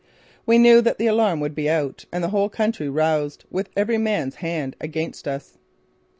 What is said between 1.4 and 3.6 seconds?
would be out and the whole country roused,